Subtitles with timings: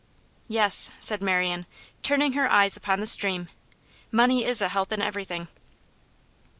[0.47, 1.67] 'Yes,' said Marian,
[2.01, 3.49] turning her eyes upon the stream,
[4.11, 5.47] 'money is a help in everything.